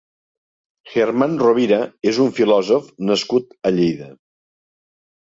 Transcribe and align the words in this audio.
German 0.93 1.35
Rovira 1.43 1.79
és 2.13 2.23
un 2.25 2.33
filòsof 2.41 2.91
nascut 3.13 3.57
a 3.71 3.77
Lleida. 3.81 4.13